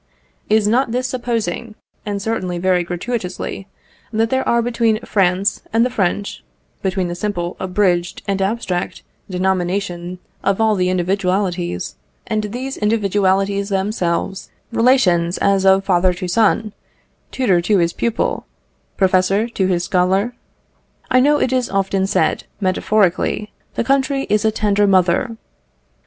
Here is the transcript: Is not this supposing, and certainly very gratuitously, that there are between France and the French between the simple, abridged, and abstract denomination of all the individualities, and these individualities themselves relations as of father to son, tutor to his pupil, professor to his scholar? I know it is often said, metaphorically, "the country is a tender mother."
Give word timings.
Is 0.49 0.67
not 0.67 0.91
this 0.91 1.05
supposing, 1.05 1.75
and 2.07 2.19
certainly 2.19 2.57
very 2.57 2.83
gratuitously, 2.83 3.67
that 4.11 4.31
there 4.31 4.47
are 4.49 4.63
between 4.63 4.99
France 5.01 5.61
and 5.71 5.85
the 5.85 5.91
French 5.91 6.43
between 6.81 7.07
the 7.07 7.13
simple, 7.13 7.55
abridged, 7.59 8.23
and 8.27 8.41
abstract 8.41 9.03
denomination 9.29 10.17
of 10.43 10.59
all 10.59 10.73
the 10.73 10.89
individualities, 10.89 11.97
and 12.25 12.45
these 12.45 12.77
individualities 12.77 13.69
themselves 13.69 14.49
relations 14.71 15.37
as 15.37 15.67
of 15.67 15.83
father 15.85 16.15
to 16.15 16.27
son, 16.27 16.73
tutor 17.31 17.61
to 17.61 17.77
his 17.77 17.93
pupil, 17.93 18.47
professor 18.97 19.47
to 19.49 19.67
his 19.67 19.83
scholar? 19.83 20.33
I 21.11 21.19
know 21.19 21.39
it 21.39 21.53
is 21.53 21.69
often 21.69 22.07
said, 22.07 22.45
metaphorically, 22.59 23.51
"the 23.75 23.83
country 23.83 24.25
is 24.31 24.45
a 24.45 24.51
tender 24.51 24.87
mother." 24.87 25.37